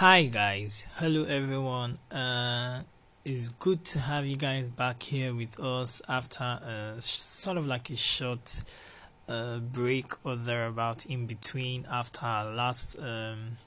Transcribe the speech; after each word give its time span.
Hi 0.00 0.22
guys, 0.22 0.86
hello 0.94 1.24
everyone. 1.24 1.98
Uh, 2.10 2.84
it's 3.22 3.50
good 3.50 3.84
to 3.84 3.98
have 3.98 4.24
you 4.24 4.36
guys 4.36 4.70
back 4.70 5.02
here 5.02 5.34
with 5.34 5.60
us 5.60 6.00
after 6.08 6.42
a 6.42 6.94
sort 7.02 7.58
of 7.58 7.66
like 7.66 7.90
a 7.90 7.96
short 7.96 8.64
uh, 9.28 9.58
break 9.58 10.06
or 10.24 10.36
thereabout 10.36 11.04
in 11.04 11.26
between 11.26 11.86
after 11.90 12.24
our 12.24 12.46
last 12.50 12.98
um, 12.98 13.58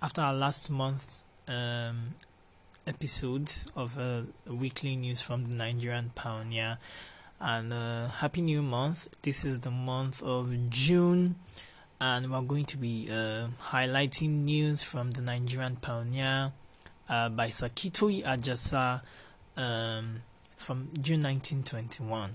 after 0.00 0.20
our 0.20 0.34
last 0.34 0.70
month 0.70 1.24
um, 1.48 2.14
episodes 2.86 3.72
of 3.74 3.98
uh, 3.98 4.22
weekly 4.46 4.94
news 4.94 5.20
from 5.20 5.50
the 5.50 5.56
Nigerian 5.56 6.12
Pioneer. 6.14 6.78
And 7.40 7.72
uh, 7.72 8.06
happy 8.06 8.40
new 8.40 8.62
month! 8.62 9.08
This 9.22 9.44
is 9.44 9.62
the 9.62 9.72
month 9.72 10.22
of 10.22 10.70
June 10.70 11.34
and 12.00 12.30
we're 12.30 12.42
going 12.42 12.64
to 12.66 12.76
be 12.76 13.08
uh, 13.10 13.48
highlighting 13.70 14.44
news 14.44 14.82
from 14.82 15.12
the 15.12 15.22
Nigerian 15.22 15.76
Pioneer 15.76 16.52
uh, 17.08 17.28
by 17.30 17.46
Sir 17.46 17.68
Kitoyi 17.68 18.22
Ajasa 18.22 19.00
um, 19.56 20.22
from 20.56 20.90
June 21.00 21.22
1921. 21.22 22.32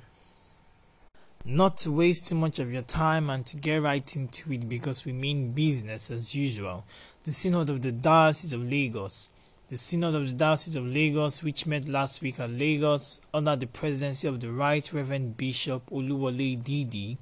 Not 1.45 1.77
to 1.77 1.91
waste 1.91 2.27
too 2.27 2.35
much 2.35 2.59
of 2.59 2.71
your 2.71 2.81
time 2.81 3.29
and 3.29 3.45
to 3.47 3.57
get 3.57 3.81
right 3.81 4.15
into 4.15 4.51
it 4.51 4.67
because 4.67 5.05
we 5.05 5.13
mean 5.13 5.51
business 5.51 6.09
as 6.09 6.33
usual. 6.35 6.83
The 7.23 7.31
Synod 7.31 7.69
of 7.69 7.81
the 7.81 7.91
Diocese 7.91 8.53
of 8.53 8.67
Lagos. 8.67 9.29
The 9.67 9.77
Synod 9.77 10.15
of 10.15 10.27
the 10.27 10.33
Diocese 10.35 10.75
of 10.75 10.85
Lagos, 10.85 11.43
which 11.43 11.65
met 11.65 11.87
last 11.87 12.21
week 12.21 12.39
at 12.39 12.49
Lagos 12.49 13.21
under 13.33 13.55
the 13.55 13.67
presidency 13.67 14.27
of 14.27 14.39
the 14.39 14.51
Right 14.51 14.91
Reverend 14.91 15.37
Bishop 15.37 15.89
Oluwole 15.91 16.61
Didi, 16.63 17.17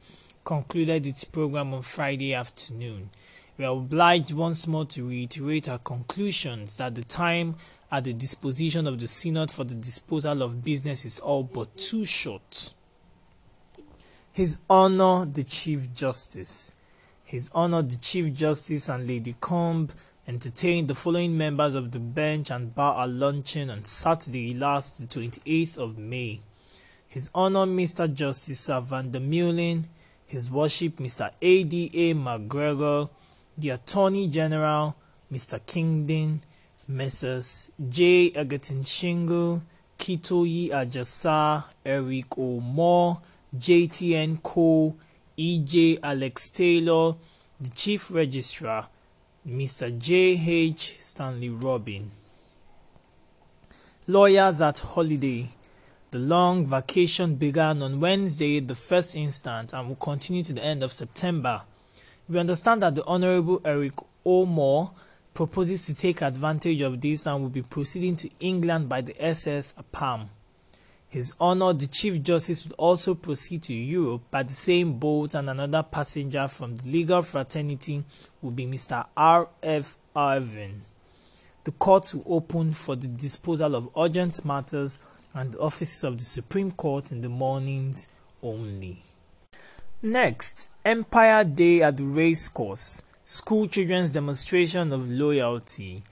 concluded 0.50 1.06
its 1.06 1.26
program 1.26 1.76
on 1.76 1.84
Friday 1.84 2.34
afternoon. 2.34 3.08
We 3.56 3.66
are 3.66 3.78
obliged 3.78 4.34
once 4.34 4.66
more 4.66 4.86
to 4.86 5.08
reiterate 5.08 5.70
our 5.70 5.78
conclusions 5.78 6.78
that 6.78 6.96
the 6.96 7.04
time 7.04 7.56
at 7.92 8.06
the 8.06 8.14
disposition 8.14 8.88
of 8.88 8.98
the 8.98 9.08
Synod 9.08 9.52
for 9.52 9.64
the 9.64 9.76
disposal 9.76 10.42
of 10.42 10.66
business 10.66 11.06
is 11.06 11.20
all 11.20 11.44
but 11.44 11.78
too 11.78 12.04
short. 12.04 12.74
His 14.32 14.58
Honor 14.68 15.28
the 15.32 15.44
Chief 15.44 15.94
Justice. 15.94 16.74
His 17.26 17.52
Honor 17.54 17.84
the 17.84 17.98
Chief 17.98 18.34
Justice 18.34 18.90
and 18.90 19.06
Lady 19.06 19.36
Combe 19.40 19.90
entertained 20.28 20.88
the 20.88 20.96
following 20.96 21.38
members 21.38 21.76
of 21.76 21.92
the 21.92 22.00
bench 22.00 22.50
and 22.50 22.74
bar 22.74 23.04
at 23.04 23.10
luncheon 23.12 23.70
on 23.70 23.86
Saturday 23.86 24.56
last, 24.56 25.00
the 25.00 25.06
28th 25.06 25.78
of 25.78 26.00
May. 26.00 26.40
His 27.08 27.30
Honor 27.36 27.68
Mr. 27.68 28.12
Justice 28.12 28.66
Van 28.66 29.12
der 29.12 29.20
Meulen, 29.20 29.86
his 30.30 30.52
Worship 30.52 30.98
Mr. 30.98 31.32
A.D.A. 31.42 32.14
McGregor, 32.14 33.10
the 33.58 33.72
Attorney 33.72 34.28
General 34.28 34.96
Mr. 35.34 35.60
Kingdon, 35.66 36.42
Messrs. 36.88 37.72
J. 37.90 38.32
Egerton 38.36 38.84
Shyngle, 38.84 39.62
Kitoyi 39.98 40.70
Ajasa, 40.70 41.64
Eric 41.84 42.38
O'Moore, 42.38 43.22
JTN 43.58 44.42
Co., 44.44 44.96
E.J. 45.36 45.98
Alex 46.04 46.50
Taylor, 46.50 47.16
the 47.60 47.70
Chief 47.70 48.12
Registrar, 48.12 48.88
Mr. 49.48 49.98
J.H. 49.98 51.00
Stanley 51.00 51.50
Robin. 51.50 52.12
Lawyers 54.08 54.62
at 54.62 54.80
Holiday 54.80 55.50
the 56.12 56.20
long 56.20 56.66
vacation 56.66 57.36
began 57.36 57.84
on 57.84 58.00
Wednesday, 58.00 58.60
the 58.60 58.76
first 58.76 59.16
instant, 59.16 59.74
and 59.74 59.88
will 59.88 59.96
continue 59.96 60.44
to 60.44 60.54
the 60.54 60.64
end 60.64 60.82
of 60.82 60.92
September. 60.92 61.62
We 62.28 62.40
understand 62.40 62.82
that 62.82 62.96
the 62.96 63.06
Honorable 63.06 63.62
Eric 63.64 63.94
O'Moore 64.26 64.92
proposes 65.34 65.86
to 65.86 65.96
take 65.96 66.22
advantage 66.22 66.82
of 66.82 67.00
this 67.00 67.26
and 67.28 67.42
will 67.42 67.50
be 67.50 67.62
proceeding 67.62 68.16
to 68.18 68.30
England 68.40 68.90
by 68.90 69.02
the 69.02 69.16
SS 69.24 69.74
Appam. 69.74 70.30
His 71.08 71.34
Honor 71.40 71.74
the 71.74 71.88
Chief 71.88 72.22
Justice 72.22 72.68
will 72.68 72.76
also 72.76 73.16
proceed 73.16 73.64
to 73.64 73.74
Europe 73.74 74.24
by 74.30 74.44
the 74.44 74.54
same 74.54 75.00
boat 75.00 75.34
and 75.34 75.50
another 75.50 75.82
passenger 75.82 76.48
from 76.48 76.78
the 76.78 76.90
legal 76.90 77.22
fraternity 77.22 78.04
will 78.42 78.52
be 78.52 78.66
Mr. 78.66 79.06
R. 79.16 79.50
F. 79.64 79.98
Irvin. 80.16 80.82
The 81.64 81.72
court 81.72 82.14
will 82.14 82.36
open 82.36 82.74
for 82.74 82.96
the 82.96 83.08
disposal 83.08 83.76
of 83.76 83.90
urgent 83.98 84.44
matters 84.46 85.00
and 85.34 85.54
the 85.54 85.60
offices 85.60 86.04
of 86.04 86.18
the 86.18 86.24
Supreme 86.24 86.72
Court 86.72 87.12
in 87.12 87.22
the 87.22 87.30
mornings 87.30 88.08
only. 88.42 88.98
Next, 90.02 90.70
Empire 90.86 91.44
Day 91.44 91.82
at 91.82 91.98
the 91.98 92.04
Racecourse, 92.04 93.04
school 93.24 93.68
children's 93.68 94.12
demonstration 94.12 94.92
of 94.94 95.10
loyalty. 95.10 96.04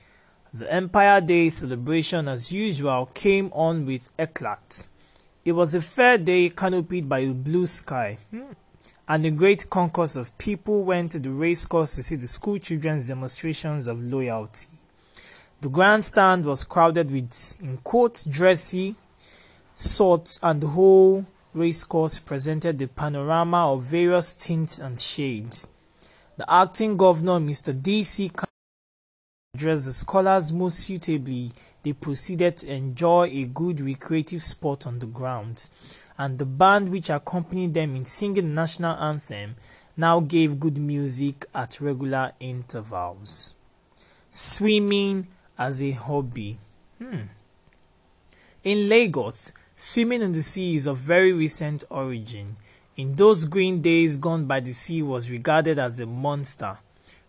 The 0.54 0.72
Empire 0.72 1.22
Day 1.22 1.50
celebration, 1.50 2.28
as 2.28 2.52
usual, 2.52 3.10
came 3.14 3.50
on 3.54 3.86
with 3.86 4.12
eclat. 4.20 4.90
It 5.46 5.54
was 5.54 5.74
a 5.74 5.82
fair 5.82 6.18
day 6.18 6.50
canopied 6.50 7.08
by 7.08 7.20
a 7.20 7.34
blue 7.34 7.66
sky, 7.66 8.18
hmm, 8.30 8.52
and 9.08 9.26
a 9.26 9.32
great 9.32 9.70
concourse 9.70 10.18
of 10.18 10.38
people 10.38 10.84
went 10.84 11.14
to 11.14 11.20
the 11.20 11.30
racecourse 11.30 11.96
to 11.96 12.04
see 12.04 12.18
the 12.18 12.28
school 12.28 12.58
children's 12.58 13.08
demonstrations 13.08 13.88
of 13.88 14.04
loyalty. 14.04 14.68
The 15.62 15.70
grandstand 15.70 16.46
was 16.46 16.64
crowded 16.64 17.10
with, 17.10 17.58
in 17.62 17.78
quotes, 17.78 18.24
dressy, 18.26 18.96
sorts 19.80 20.40
and 20.42 20.60
the 20.60 20.68
whole 20.68 21.24
racecourse 21.54 22.18
presented 22.18 22.80
the 22.80 22.88
panorama 22.88 23.74
of 23.74 23.84
various 23.84 24.34
tints 24.34 24.80
and 24.80 25.00
shades. 25.00 25.70
The 26.38 26.52
acting 26.52 26.98
governor, 26.98 27.34
Mr. 27.34 27.80
D.C. 27.80 28.32
addressed 29.54 29.86
the 29.86 29.94
scholars 29.94 30.52
most 30.52 30.80
suitably. 30.80 31.52
They 31.84 31.94
proceeded 31.94 32.58
to 32.58 32.74
enjoy 32.74 33.30
a 33.32 33.46
good 33.46 33.80
recreative 33.80 34.42
spot 34.42 34.88
on 34.88 34.98
the 34.98 35.06
ground, 35.06 35.70
and 36.18 36.40
the 36.40 36.46
band 36.46 36.92
which 36.92 37.12
accompanied 37.12 37.76
them 37.76 37.96
in 37.96 38.06
singing 38.06 38.50
the 38.50 38.54
national 38.56 38.98
anthem 38.98 39.56
now 39.96 40.22
gave 40.22 40.60
good 40.60 40.78
music 40.78 41.46
at 41.54 41.80
regular 41.80 42.32
intervals. 42.40 43.54
Swimming 44.32 45.28
as 45.58 45.84
a 45.84 45.92
hobby. 45.92 46.58
Hmm. 46.98 47.28
In 48.64 48.90
Lagos, 48.90 49.54
Swimming 49.80 50.24
in 50.24 50.32
the 50.32 50.42
sea 50.42 50.76
is 50.76 50.88
of 50.88 50.98
very 50.98 51.32
recent 51.32 51.84
origin. 51.92 52.58
In 52.96 53.16
those 53.16 53.46
green 53.46 53.80
days 53.80 54.18
gone 54.18 54.48
by 54.48 54.60
the 54.60 54.74
sea 54.74 55.04
was 55.04 55.30
regarded 55.30 55.78
as 55.78 56.00
a 56.00 56.08
monster, 56.08 56.80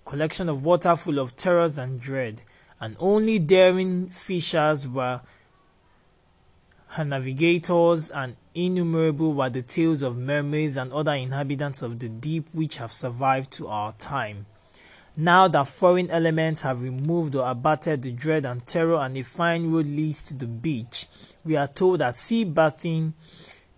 collection 0.06 0.48
of 0.48 0.64
water 0.64 0.96
full 0.96 1.18
of 1.18 1.36
terrors 1.36 1.76
and 1.76 2.00
dread, 2.00 2.40
and 2.80 2.96
only 3.00 3.38
daring 3.38 4.08
fishers 4.08 4.88
were 4.88 5.20
her 6.92 7.04
navigators, 7.04 8.10
and 8.10 8.34
innumerable 8.54 9.34
were 9.34 9.50
the 9.50 9.60
tales 9.60 10.00
of 10.00 10.16
mermaids 10.16 10.78
and 10.78 10.90
other 10.90 11.12
inhabitants 11.12 11.82
of 11.82 11.98
the 11.98 12.08
deep 12.08 12.48
which 12.54 12.78
have 12.78 12.92
survived 12.92 13.52
to 13.52 13.68
our 13.68 13.92
time. 13.92 14.46
Now 15.20 15.48
that 15.48 15.66
foreign 15.66 16.10
elements 16.10 16.62
have 16.62 16.80
removed 16.80 17.34
or 17.34 17.50
abated 17.50 18.02
the 18.02 18.12
dread 18.12 18.46
and 18.46 18.64
terror 18.64 18.98
and 18.98 19.16
a 19.16 19.24
fine 19.24 19.68
road 19.72 19.86
leads 19.86 20.22
to 20.22 20.36
the 20.36 20.46
beach, 20.46 21.08
we 21.44 21.56
are 21.56 21.66
told 21.66 21.98
that 21.98 22.16
sea 22.16 22.44
bathing 22.44 23.14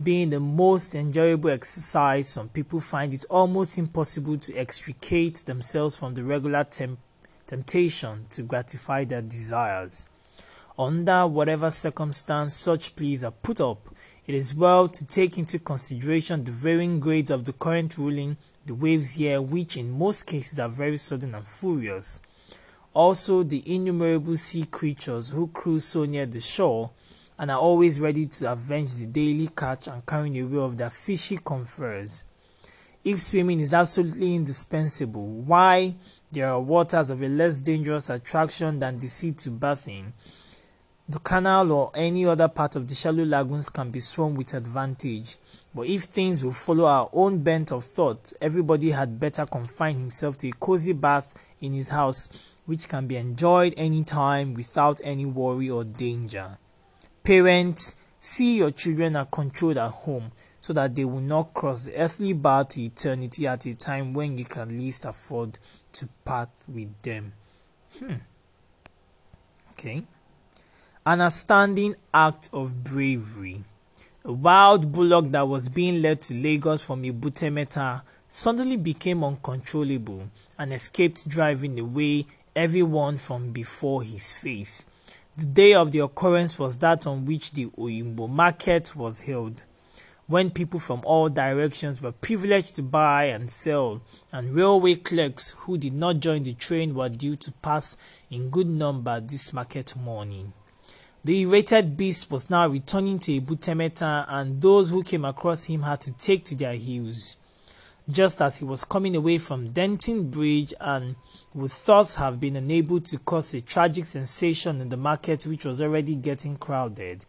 being 0.02 0.28
the 0.28 0.38
most 0.38 0.94
enjoyable 0.94 1.48
exercise, 1.48 2.28
some 2.28 2.50
people 2.50 2.78
find 2.78 3.14
it 3.14 3.24
almost 3.30 3.78
impossible 3.78 4.36
to 4.36 4.54
extricate 4.54 5.36
themselves 5.46 5.96
from 5.96 6.12
the 6.12 6.22
regular 6.22 6.62
temp- 6.62 6.98
temptation 7.46 8.26
to 8.28 8.42
gratify 8.42 9.04
their 9.04 9.22
desires. 9.22 10.10
Under 10.78 11.26
whatever 11.26 11.70
circumstance 11.70 12.54
such 12.54 12.94
pleas 12.94 13.24
are 13.24 13.30
put 13.30 13.62
up, 13.62 13.88
it 14.26 14.34
is 14.34 14.54
well 14.54 14.88
to 14.88 15.06
take 15.06 15.38
into 15.38 15.58
consideration 15.58 16.44
the 16.44 16.52
varying 16.52 17.00
grades 17.00 17.30
of 17.30 17.46
the 17.46 17.54
current 17.54 17.96
ruling 17.96 18.36
the 18.66 18.74
waves 18.74 19.14
here, 19.14 19.40
which 19.40 19.76
in 19.76 19.90
most 19.90 20.26
cases 20.26 20.58
are 20.58 20.68
very 20.68 20.96
sudden 20.96 21.34
and 21.34 21.46
furious. 21.46 22.22
Also, 22.92 23.42
the 23.42 23.62
innumerable 23.72 24.36
sea 24.36 24.64
creatures 24.64 25.30
who 25.30 25.48
cruise 25.48 25.84
so 25.84 26.04
near 26.04 26.26
the 26.26 26.40
shore 26.40 26.90
and 27.38 27.50
are 27.50 27.58
always 27.58 28.00
ready 28.00 28.26
to 28.26 28.52
avenge 28.52 28.94
the 28.96 29.06
daily 29.06 29.48
catch 29.56 29.86
and 29.88 30.04
carrying 30.04 30.38
away 30.40 30.58
of 30.58 30.76
their 30.76 30.90
fishy 30.90 31.38
confreres. 31.38 32.26
If 33.02 33.18
swimming 33.20 33.60
is 33.60 33.72
absolutely 33.72 34.34
indispensable, 34.34 35.26
why 35.26 35.94
there 36.30 36.50
are 36.50 36.60
waters 36.60 37.08
of 37.08 37.22
a 37.22 37.28
less 37.28 37.60
dangerous 37.60 38.10
attraction 38.10 38.78
than 38.78 38.98
the 38.98 39.06
sea 39.08 39.32
to 39.32 39.50
bathing, 39.50 40.12
the 41.10 41.18
canal 41.18 41.72
or 41.72 41.90
any 41.96 42.24
other 42.24 42.46
part 42.46 42.76
of 42.76 42.86
the 42.86 42.94
shallow 42.94 43.24
lagoons 43.24 43.68
can 43.68 43.90
be 43.90 43.98
swum 43.98 44.36
with 44.36 44.54
advantage. 44.54 45.38
But 45.74 45.88
if 45.88 46.02
things 46.04 46.44
will 46.44 46.52
follow 46.52 46.84
our 46.84 47.10
own 47.12 47.42
bent 47.42 47.72
of 47.72 47.82
thought, 47.82 48.32
everybody 48.40 48.92
had 48.92 49.18
better 49.18 49.44
confine 49.44 49.96
himself 49.96 50.38
to 50.38 50.48
a 50.48 50.52
cozy 50.52 50.92
bath 50.92 51.52
in 51.60 51.72
his 51.72 51.88
house, 51.88 52.54
which 52.64 52.88
can 52.88 53.08
be 53.08 53.16
enjoyed 53.16 53.74
any 53.76 54.04
time 54.04 54.54
without 54.54 55.00
any 55.02 55.26
worry 55.26 55.68
or 55.68 55.82
danger. 55.82 56.58
Parents, 57.24 57.96
see 58.20 58.58
your 58.58 58.70
children 58.70 59.16
are 59.16 59.26
controlled 59.26 59.78
at 59.78 59.90
home 59.90 60.30
so 60.60 60.72
that 60.74 60.94
they 60.94 61.04
will 61.04 61.20
not 61.20 61.52
cross 61.54 61.86
the 61.86 61.96
earthly 61.96 62.34
bar 62.34 62.64
to 62.64 62.82
eternity 62.82 63.48
at 63.48 63.66
a 63.66 63.74
time 63.74 64.14
when 64.14 64.38
you 64.38 64.44
can 64.44 64.68
least 64.68 65.04
afford 65.06 65.58
to 65.90 66.08
part 66.24 66.50
with 66.68 67.02
them. 67.02 67.32
Hmm. 67.98 68.14
Okay. 69.72 70.04
An 71.06 71.22
astounding 71.22 71.94
act 72.12 72.50
of 72.52 72.84
bravery. 72.84 73.64
A 74.22 74.32
wild 74.32 74.92
bullock 74.92 75.30
that 75.30 75.48
was 75.48 75.70
being 75.70 76.02
led 76.02 76.20
to 76.20 76.34
Lagos 76.34 76.84
from 76.84 77.04
Ebute 77.04 77.50
Metta 77.50 78.02
suddenly 78.28 78.76
became 78.76 79.24
uncontrollable 79.24 80.28
and 80.58 80.74
escaped 80.74 81.26
driving 81.26 81.80
away 81.80 82.26
everyone 82.54 83.16
from 83.16 83.50
before 83.50 84.02
his 84.02 84.30
face. 84.30 84.84
The 85.38 85.46
day 85.46 85.72
of 85.72 85.90
the 85.90 86.00
occurrence 86.00 86.58
was 86.58 86.76
that 86.76 87.06
on 87.06 87.24
which 87.24 87.52
the 87.52 87.68
Oyingbo 87.78 88.28
market 88.28 88.94
was 88.94 89.22
held, 89.22 89.64
when 90.26 90.50
people 90.50 90.78
from 90.78 91.00
all 91.06 91.30
directions 91.30 92.02
were 92.02 92.12
privileged 92.12 92.76
to 92.76 92.82
buy 92.82 93.24
and 93.24 93.48
sell, 93.48 94.02
and 94.32 94.54
railway 94.54 94.96
clerks 94.96 95.52
who 95.60 95.78
did 95.78 95.94
not 95.94 96.20
join 96.20 96.42
the 96.42 96.52
train 96.52 96.94
were 96.94 97.08
due 97.08 97.36
to 97.36 97.52
pass 97.52 97.96
in 98.30 98.50
good 98.50 98.68
number 98.68 99.18
this 99.18 99.54
market 99.54 99.96
morning. 99.96 100.52
The 101.22 101.42
irritated 101.42 101.98
beast 101.98 102.30
was 102.30 102.48
now 102.48 102.66
returning 102.66 103.18
to 103.20 103.40
Ebute 103.40 103.76
Metta, 103.76 104.24
and 104.26 104.60
those 104.60 104.88
who 104.88 105.02
came 105.02 105.26
across 105.26 105.66
him 105.66 105.82
had 105.82 106.00
to 106.02 106.12
take 106.16 106.46
to 106.46 106.56
their 106.56 106.72
heels. 106.72 107.36
Just 108.10 108.40
as 108.40 108.56
he 108.56 108.64
was 108.64 108.86
coming 108.86 109.14
away 109.14 109.36
from 109.36 109.70
Denton 109.70 110.30
Bridge 110.30 110.72
and 110.80 111.16
would 111.54 111.70
thus 111.70 112.16
have 112.16 112.40
been 112.40 112.56
unable 112.56 113.00
to 113.02 113.18
cause 113.18 113.52
a 113.52 113.60
tragic 113.60 114.06
sensation 114.06 114.80
in 114.80 114.88
the 114.88 114.96
market 114.96 115.44
which 115.46 115.66
was 115.66 115.82
already 115.82 116.16
getting 116.16 116.56
crowded, 116.56 117.26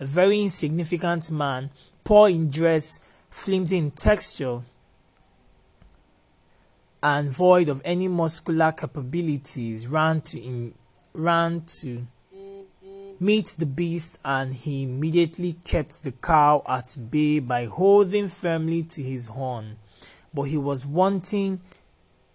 a 0.00 0.04
very 0.04 0.42
insignificant 0.42 1.30
man, 1.30 1.70
poor 2.02 2.28
in 2.28 2.48
dress, 2.48 2.98
flimsy 3.30 3.78
in 3.78 3.92
texture, 3.92 4.62
and 7.04 7.30
void 7.30 7.68
of 7.68 7.80
any 7.84 8.08
muscular 8.08 8.72
capabilities, 8.72 9.86
ran 9.86 10.20
to 10.22 10.40
in, 10.40 10.74
ran 11.14 11.62
to 11.66 12.04
meet 13.20 13.54
the 13.58 13.66
beast 13.66 14.18
and 14.24 14.54
he 14.54 14.84
immediately 14.84 15.54
kept 15.64 16.04
the 16.04 16.12
cow 16.12 16.62
at 16.68 16.96
bay 17.10 17.40
by 17.40 17.64
holding 17.64 18.28
firmly 18.28 18.82
to 18.84 19.02
his 19.02 19.26
horn. 19.26 19.76
But 20.32 20.44
he 20.44 20.56
was 20.56 20.86
wanting 20.86 21.60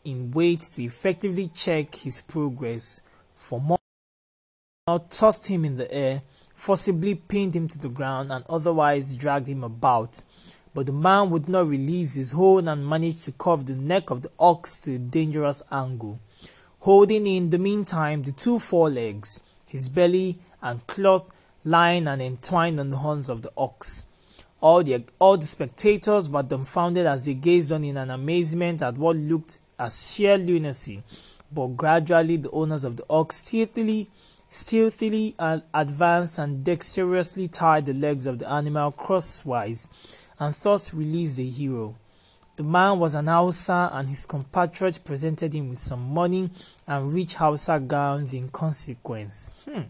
in 0.04 0.32
weight 0.32 0.60
to 0.60 0.84
effectively 0.84 1.50
check 1.54 1.96
his 1.96 2.22
progress, 2.22 3.02
for 3.34 3.62
more 3.62 3.78
now 4.88 4.98
tossed 5.10 5.48
him 5.48 5.64
in 5.64 5.78
the 5.78 5.90
air, 5.94 6.22
forcibly 6.54 7.16
pinned 7.16 7.56
him 7.56 7.70
to 7.70 7.80
the 7.80 7.88
ground, 7.88 8.32
and 8.32 8.44
otherwise 8.50 9.16
dragged 9.16 9.48
him 9.48 9.64
about. 9.64 10.26
But 10.74 10.88
the 10.88 10.92
man 10.92 11.30
would 11.30 11.48
not 11.48 11.68
release 11.68 12.16
his 12.16 12.34
hold 12.34 12.68
and 12.68 12.86
managed 12.86 13.24
to 13.26 13.32
curve 13.32 13.66
the 13.66 13.76
neck 13.76 14.10
of 14.10 14.24
the 14.24 14.32
ox 14.38 14.78
to 14.80 14.96
a 14.96 15.00
dangerous 15.00 15.64
angle, 15.72 16.20
holding 16.80 17.26
in 17.26 17.52
the 17.52 17.60
meantime 17.60 18.24
the 18.24 18.34
two 18.34 18.60
forelegs 18.60 19.40
his 19.74 19.90
belly 19.90 20.38
and 20.62 20.86
cloth 20.88 21.32
lying 21.66 22.08
and 22.08 22.22
entwined 22.22 22.80
on 22.80 22.92
the 22.92 22.98
horns 22.98 23.28
of 23.28 23.42
the 23.42 23.52
ox. 23.58 24.06
All 24.62 24.84
the, 24.84 25.04
all 25.20 25.36
the 25.36 25.46
spectators 25.46 26.30
were 26.30 26.44
dumbfounded 26.44 27.06
as 27.06 27.26
they 27.26 27.34
gazed 27.34 27.72
on 27.72 27.84
in 27.84 27.98
an 27.98 28.12
amazement 28.12 28.82
at 28.82 28.98
what 28.98 29.18
looked 29.18 29.60
as 29.78 30.14
sheer 30.14 30.38
lunacy. 30.38 31.04
But 31.52 31.76
gradually 31.76 32.38
the 32.38 32.52
owners 32.52 32.84
of 32.84 32.98
the 32.98 33.06
ox 33.10 33.38
stealthily, 33.38 34.10
stealthily 34.48 35.36
advanced 35.74 36.38
and 36.38 36.64
dexterously 36.64 37.48
tied 37.48 37.88
the 37.88 37.94
legs 37.94 38.26
of 38.26 38.40
the 38.40 38.50
animal 38.50 38.92
crosswise 38.92 39.90
and 40.40 40.54
thus 40.54 40.94
released 40.94 41.38
the 41.38 41.50
hero. 41.50 41.96
The 42.56 42.64
man 42.64 43.00
was 43.00 43.16
an 43.16 43.28
Hausa 43.28 43.90
and 43.94 44.08
his 44.08 44.26
compatriots 44.26 45.00
presented 45.00 45.54
him 45.56 45.70
with 45.70 45.80
some 45.80 46.14
money 46.14 46.52
and 46.88 47.14
rich 47.14 47.36
Hausa 47.36 47.80
gowns 47.80 48.34
in 48.34 48.50
consequence. 48.50 49.66
Hmm. 49.68 49.82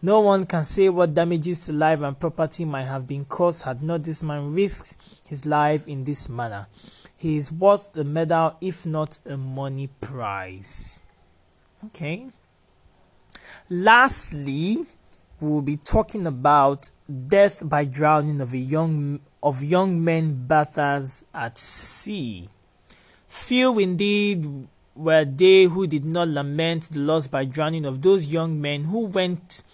No 0.00 0.20
one 0.20 0.46
can 0.46 0.64
say 0.64 0.88
what 0.88 1.14
damages 1.14 1.66
to 1.66 1.72
life 1.72 2.00
and 2.00 2.18
property 2.18 2.64
might 2.64 2.84
have 2.84 3.06
been 3.06 3.24
caused 3.24 3.64
had 3.64 3.82
not 3.82 4.02
this 4.02 4.22
man 4.22 4.52
risked 4.52 4.96
his 5.28 5.46
life 5.46 5.86
in 5.86 6.04
this 6.04 6.28
manner. 6.28 6.66
He 7.16 7.36
is 7.36 7.52
worth 7.52 7.96
a 7.96 8.02
medal, 8.02 8.56
if 8.60 8.84
not 8.84 9.18
a 9.26 9.36
money 9.36 9.88
prize. 10.00 11.00
Okay. 11.86 12.26
Lastly, 13.70 14.86
we 15.42 15.50
will 15.50 15.60
be 15.60 15.76
talking 15.76 16.24
about 16.24 16.90
death 17.26 17.68
by 17.68 17.84
drowning 17.84 18.40
of 18.40 18.52
a 18.52 18.58
young 18.58 19.18
of 19.42 19.60
young 19.60 20.02
men 20.02 20.46
bathers 20.46 21.24
at 21.34 21.58
sea. 21.58 22.48
Few 23.26 23.76
indeed 23.80 24.68
were 24.94 25.24
they 25.24 25.64
who 25.64 25.88
did 25.88 26.04
not 26.04 26.28
lament 26.28 26.84
the 26.84 27.00
loss 27.00 27.26
by 27.26 27.44
drowning 27.44 27.84
of 27.84 28.02
those 28.02 28.28
young 28.28 28.60
men 28.60 28.84
who 28.84 29.06
went 29.06 29.64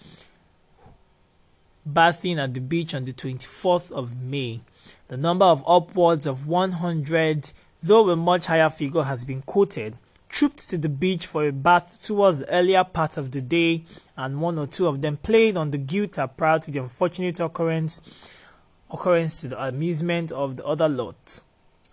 bathing 1.85 2.39
at 2.39 2.55
the 2.55 2.61
beach 2.61 2.95
on 2.95 3.05
the 3.05 3.13
24th 3.13 3.91
of 3.91 4.19
May. 4.19 4.61
The 5.07 5.17
number 5.17 5.45
of 5.45 5.63
upwards 5.67 6.25
of 6.25 6.47
100, 6.47 7.51
though 7.83 8.09
a 8.09 8.15
much 8.15 8.47
higher 8.47 8.71
figure 8.71 9.03
has 9.03 9.23
been 9.23 9.43
quoted, 9.43 9.97
trooped 10.29 10.69
to 10.69 10.77
the 10.77 10.87
beach 10.87 11.25
for 11.25 11.47
a 11.47 11.51
bath 11.51 11.99
towards 12.01 12.39
the 12.39 12.49
earlier 12.53 12.83
part 12.83 13.17
of 13.17 13.31
the 13.31 13.41
day, 13.41 13.83
and 14.15 14.39
one 14.39 14.57
or 14.57 14.67
two 14.67 14.87
of 14.87 15.01
them 15.01 15.17
played 15.17 15.57
on 15.57 15.71
the 15.71 15.77
guitar 15.77 16.27
prior 16.27 16.59
to 16.59 16.71
the 16.71 16.79
unfortunate 16.79 17.39
occurrence 17.39 18.45
occurrence 18.91 19.41
to 19.41 19.47
the 19.49 19.63
amusement 19.67 20.31
of 20.31 20.57
the 20.57 20.65
other 20.65 20.89
lot. 20.89 21.41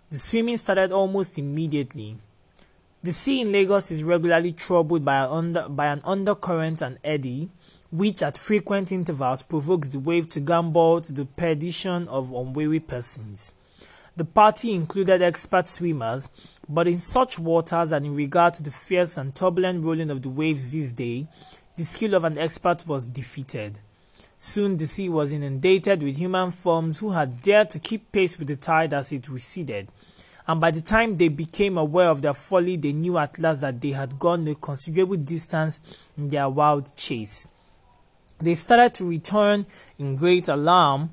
The 0.09 0.17
swimming 0.17 0.57
started 0.57 0.91
almost 0.91 1.37
immediately. 1.37 2.17
The 3.03 3.13
sea 3.13 3.41
in 3.41 3.51
Lagos 3.51 3.91
is 3.91 4.03
regularly 4.03 4.51
troubled 4.51 5.05
by 5.05 5.23
an, 5.23 5.29
under, 5.29 5.69
by 5.69 5.87
an 5.87 6.01
undercurrent 6.03 6.81
and 6.81 6.97
eddy, 7.03 7.49
which 7.91 8.23
at 8.23 8.37
frequent 8.37 8.91
intervals 8.91 9.43
provokes 9.43 9.89
the 9.89 9.99
wave 9.99 10.27
to 10.29 10.41
gambol 10.41 11.01
to 11.03 11.13
the 11.13 11.25
perdition 11.25 12.07
of 12.07 12.33
unwary 12.33 12.79
persons. 12.79 13.53
The 14.17 14.25
party 14.25 14.73
included 14.73 15.21
expert 15.21 15.67
swimmers, 15.67 16.31
but 16.67 16.87
in 16.87 16.97
such 16.97 17.37
waters 17.37 17.91
and 17.91 18.03
in 18.03 18.15
regard 18.15 18.55
to 18.55 18.63
the 18.63 18.71
fierce 18.71 19.15
and 19.15 19.35
turbulent 19.35 19.85
rolling 19.85 20.09
of 20.09 20.23
the 20.23 20.29
waves 20.29 20.73
this 20.73 20.91
day, 20.91 21.27
the 21.75 21.85
skill 21.85 22.15
of 22.15 22.23
an 22.23 22.35
expert 22.35 22.87
was 22.87 23.05
defeated. 23.05 23.77
Soon 24.39 24.75
the 24.77 24.87
sea 24.87 25.07
was 25.07 25.31
inundated 25.31 26.01
with 26.01 26.17
human 26.17 26.49
forms 26.49 26.97
who 26.97 27.11
had 27.11 27.43
dared 27.43 27.69
to 27.69 27.77
keep 27.77 28.11
pace 28.11 28.39
with 28.39 28.47
the 28.47 28.55
tide 28.55 28.91
as 28.91 29.11
it 29.11 29.29
receded. 29.29 29.91
And 30.47 30.59
by 30.59 30.71
the 30.71 30.81
time 30.81 31.17
they 31.17 31.27
became 31.27 31.77
aware 31.77 32.09
of 32.09 32.23
their 32.23 32.33
folly, 32.33 32.75
they 32.75 32.93
knew 32.93 33.19
at 33.19 33.37
last 33.37 33.61
that 33.61 33.79
they 33.81 33.91
had 33.91 34.17
gone 34.17 34.47
a 34.47 34.55
considerable 34.55 35.17
distance 35.17 36.09
in 36.17 36.29
their 36.29 36.49
wild 36.49 36.91
chase. 36.97 37.49
They 38.39 38.55
started 38.55 38.95
to 38.95 39.07
return 39.07 39.67
in 39.99 40.15
great 40.15 40.47
alarm. 40.47 41.11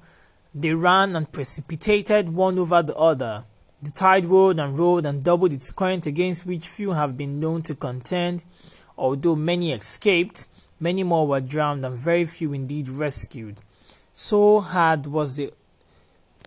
They 0.54 0.72
ran 0.72 1.16
and 1.16 1.30
precipitated 1.30 2.28
one 2.28 2.58
over 2.58 2.82
the 2.82 2.96
other. 2.96 3.44
The 3.82 3.90
tide 3.90 4.26
rolled 4.26 4.60
and 4.60 4.78
rolled 4.78 5.04
and 5.04 5.24
doubled 5.24 5.52
its 5.52 5.70
current 5.72 6.06
against 6.06 6.46
which 6.46 6.68
few 6.68 6.92
have 6.92 7.16
been 7.16 7.40
known 7.40 7.62
to 7.62 7.74
contend, 7.74 8.44
although 8.96 9.36
many 9.36 9.72
escaped 9.72 10.46
Many 10.80 11.04
more 11.04 11.26
were 11.26 11.40
drowned 11.40 11.84
and 11.84 11.98
very 11.98 12.24
few 12.24 12.52
indeed 12.52 12.88
rescued. 12.88 13.56
So 14.12 14.60
hard 14.60 15.06
was 15.06 15.36
the 15.36 15.52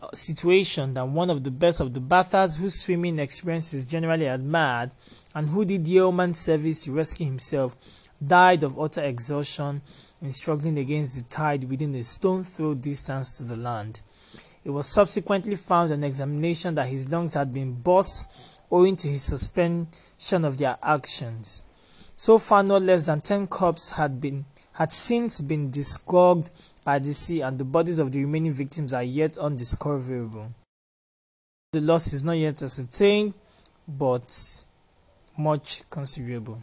uh, 0.02 0.10
situation 0.14 0.94
that 0.94 1.08
one 1.08 1.30
of 1.30 1.44
the 1.44 1.52
best 1.52 1.80
of 1.80 1.94
the 1.94 2.00
bathers 2.00 2.58
whose 2.58 2.80
swimming 2.80 3.20
experience 3.20 3.74
is 3.74 3.86
generally 3.86 4.28
admired 4.28 4.92
and 5.34 5.50
who 5.50 5.66
did 5.66 5.88
yeoman 5.88 6.34
service 6.34 6.80
to 6.84 6.92
rescue 6.92 7.26
himself 7.26 7.76
died 8.26 8.64
of 8.64 8.80
utter 8.80 9.02
exhaustion 9.02 9.82
in 10.22 10.32
struggling 10.32 10.78
against 10.78 11.18
the 11.18 11.24
tide 11.30 11.64
within 11.66 11.94
a 11.96 12.04
stone 12.04 12.44
throw 12.44 12.74
distance 12.74 13.32
to 13.32 13.44
the 13.44 13.56
land. 13.56 14.02
It 14.64 14.72
was 14.72 14.88
subsequently 14.88 15.56
found 15.56 15.92
on 15.92 16.04
examination 16.04 16.76
that 16.76 16.90
his 16.90 17.12
lungs 17.12 17.36
had 17.36 17.54
been 17.54 17.74
burst 17.74 18.28
owing 18.72 18.96
to 18.98 19.08
his 19.08 19.24
suspension 19.24 20.44
of 20.44 20.58
their 20.58 20.78
actions. 20.84 21.64
So 22.16 22.40
far, 22.40 22.64
no 22.64 22.78
less 22.78 23.06
than 23.06 23.22
10 23.22 23.48
corpses 23.48 23.92
had 23.92 24.20
been 24.20 24.46
had 24.74 24.92
since 24.92 25.42
been 25.42 25.72
disgorged 25.72 26.52
by 26.84 27.00
the 27.00 27.14
sea, 27.14 27.42
and 27.42 27.58
the 27.58 27.66
bodies 27.66 27.98
of 27.98 28.12
the 28.12 28.20
remaining 28.24 28.52
victims 28.52 28.94
are 28.94 29.04
yet 29.04 29.38
undiscoverable. 29.38 30.52
The 31.74 31.82
loss 31.82 32.14
is 32.14 32.24
not 32.24 32.34
yet 32.34 32.62
ascertained, 32.62 33.34
but 33.88 34.66
much 35.38 35.90
considerable. 35.90 36.62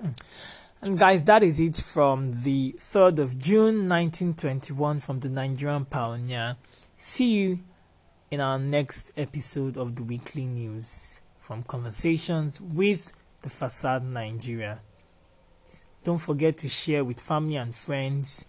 Hmm. 0.00 0.10
And 0.84 0.98
guys, 0.98 1.24
that 1.24 1.42
is 1.42 1.60
it 1.60 1.76
from 1.78 2.42
the 2.42 2.74
3rd 2.76 3.18
of 3.20 3.38
June 3.38 3.88
1921 3.88 5.00
from 5.00 5.18
the 5.18 5.30
Nigerian 5.30 5.86
Pioneer. 5.86 6.58
See 6.94 7.32
you 7.40 7.60
in 8.30 8.42
our 8.42 8.58
next 8.58 9.14
episode 9.16 9.78
of 9.78 9.96
the 9.96 10.02
weekly 10.02 10.44
news 10.44 11.22
from 11.38 11.62
Conversations 11.62 12.60
with 12.60 13.14
the 13.40 13.48
Facade 13.48 14.04
Nigeria. 14.04 14.82
Don't 16.04 16.20
forget 16.20 16.58
to 16.58 16.68
share 16.68 17.02
with 17.02 17.18
family 17.18 17.56
and 17.56 17.74
friends 17.74 18.44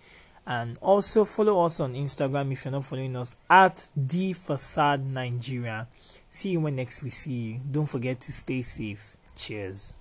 and 0.45 0.77
also 0.81 1.23
follow 1.23 1.63
us 1.63 1.79
on 1.79 1.93
Instagram 1.93 2.51
if 2.51 2.65
you're 2.65 2.73
not 2.73 2.83
following 2.83 3.15
us 3.15 3.37
at 3.49 3.89
the 3.95 4.33
Facade 4.33 5.05
Nigeria. 5.05 5.87
See 6.27 6.49
you 6.49 6.59
when 6.59 6.75
next 6.75 7.01
we 7.01 7.11
see 7.11 7.33
you. 7.53 7.59
Don't 7.71 7.87
forget 7.87 8.19
to 8.19 8.33
stay 8.33 8.61
safe. 8.61 9.15
Cheers. 9.37 9.93